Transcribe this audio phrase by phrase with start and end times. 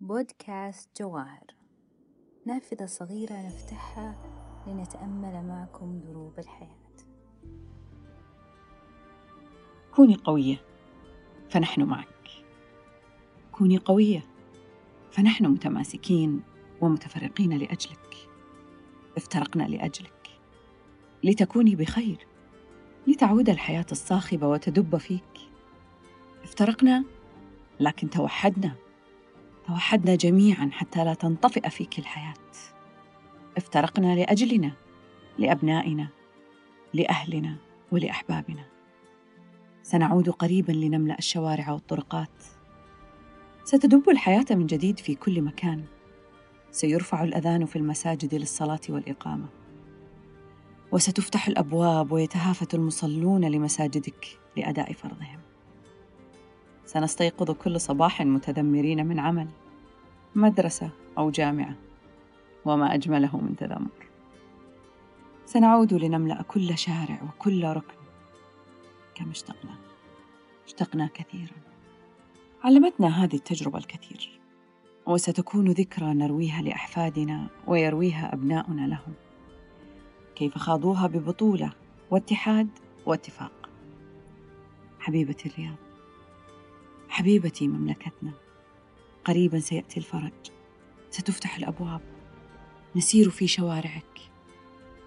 [0.00, 1.46] بودكاست جواهر
[2.46, 4.16] نافذة صغيرة نفتحها
[4.66, 6.96] لنتأمل معكم دروب الحياة.
[9.94, 10.56] كوني قوية
[11.50, 12.30] فنحن معك.
[13.52, 14.24] كوني قوية
[15.10, 16.42] فنحن متماسكين
[16.80, 18.16] ومتفرقين لأجلك.
[19.16, 20.40] افترقنا لأجلك.
[21.24, 22.26] لتكوني بخير
[23.06, 25.50] لتعود الحياة الصاخبة وتدب فيك.
[26.42, 27.04] افترقنا
[27.80, 28.89] لكن توحدنا.
[29.70, 32.34] توحدنا جميعا حتى لا تنطفئ فيك الحياة
[33.56, 34.72] افترقنا لأجلنا
[35.38, 36.08] لأبنائنا
[36.94, 37.56] لأهلنا
[37.92, 38.64] ولأحبابنا.
[39.82, 42.44] سنعود قريبا لنملأ الشوارع والطرقات.
[43.64, 45.84] ستدب الحياة من جديد في كل مكان.
[46.70, 49.48] سيرفع الأذان في المساجد للصلاة والإقامة.
[50.92, 55.40] وستفتح الأبواب ويتهافت المصلون لمساجدك لأداء فرضهم.
[56.92, 59.48] سنستيقظ كل صباح متذمرين من عمل
[60.34, 61.74] مدرسة أو جامعة
[62.64, 64.08] وما أجمله من تذمر.
[65.46, 67.94] سنعود لنملأ كل شارع وكل ركن
[69.14, 69.74] كم اشتقنا
[70.66, 71.56] اشتقنا كثيرا.
[72.64, 74.40] علمتنا هذه التجربة الكثير
[75.06, 79.14] وستكون ذكرى نرويها لأحفادنا ويرويها أبناؤنا لهم.
[80.34, 81.72] كيف خاضوها ببطولة
[82.10, 82.68] واتحاد
[83.06, 83.70] واتفاق.
[85.00, 85.89] حبيبتي الرياض.
[87.10, 88.32] حبيبتي مملكتنا
[89.24, 90.32] قريبا سيأتي الفرج.
[91.10, 92.00] ستفتح الأبواب.
[92.96, 94.20] نسير في شوارعك.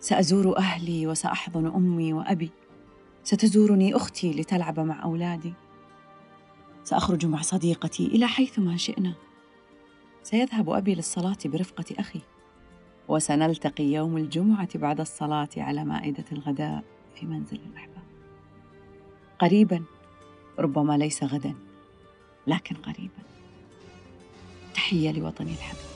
[0.00, 2.50] سأزور أهلي وسأحضن أمي وأبي.
[3.24, 5.52] ستزورني أختي لتلعب مع أولادي.
[6.84, 9.14] سأخرج مع صديقتي إلى حيثما شئنا.
[10.22, 12.20] سيذهب أبي للصلاة برفقة أخي.
[13.08, 16.84] وسنلتقي يوم الجمعة بعد الصلاة على مائدة الغداء
[17.14, 18.04] في منزل الاحباب
[19.38, 19.84] قريبا
[20.58, 21.69] ربما ليس غدا.
[22.46, 23.22] لكن قريبا.
[24.74, 25.89] تحية لوطني الحبيب.